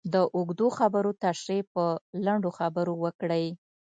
[0.13, 1.83] د اوږدو خبرو تشرېح په
[2.25, 3.45] لنډو خبرو وکړئ.